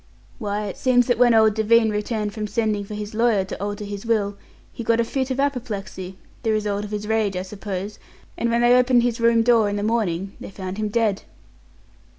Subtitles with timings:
[0.39, 3.85] "Why, it seems that when old Devine returned from sending for his lawyer to alter
[3.85, 4.35] his will,
[4.73, 7.99] he got a fit of apoplexy, the result of his rage, I suppose,
[8.35, 11.21] and when they opened his room door in the morning they found him dead."